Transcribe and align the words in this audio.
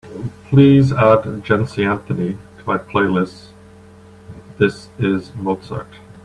Please 0.49 0.91
add 0.91 1.21
Jency 1.45 1.85
Anthony 1.87 2.33
to 2.57 2.63
my 2.65 2.79
playlist 2.79 3.49
This 4.57 4.89
Is 4.97 5.31
Mozart 5.35 5.89